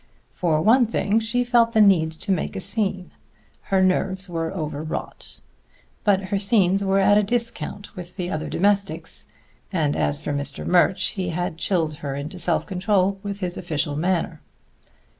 [0.33, 3.11] For one thing, she felt the need to make a scene;
[3.65, 5.41] her nerves were overwrought.
[6.03, 9.27] But her scenes were at a discount with the other domestics,
[9.71, 10.65] and as for Mr.
[10.65, 14.41] Murch, he had chilled her into self control with his official manner.